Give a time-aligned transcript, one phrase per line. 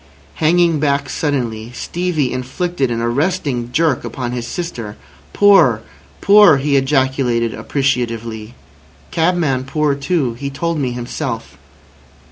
[0.41, 4.97] Hanging back suddenly, Stevie inflicted an arresting jerk upon his sister.
[5.31, 5.83] "Poor!
[6.21, 8.55] Poor!" he ejaculated appreciatively.
[9.11, 10.33] "Cabman poor too.
[10.33, 11.55] He told me himself."